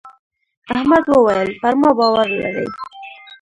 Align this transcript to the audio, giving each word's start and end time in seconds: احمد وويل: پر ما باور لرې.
احمد 0.75 1.05
وويل: 1.11 1.49
پر 1.61 1.73
ما 1.81 1.89
باور 1.97 2.27
لرې. 2.39 2.65